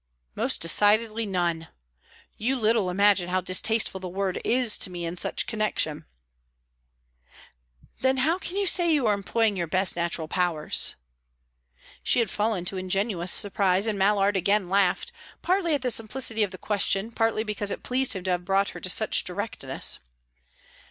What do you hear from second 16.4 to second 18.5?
of the question, partly because it pleased him to have